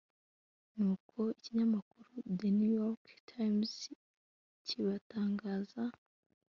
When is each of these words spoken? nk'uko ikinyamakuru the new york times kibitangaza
nk'uko 0.73 1.17
ikinyamakuru 1.39 2.09
the 2.39 2.49
new 2.57 2.73
york 2.81 3.05
times 3.31 3.71
kibitangaza 4.65 5.83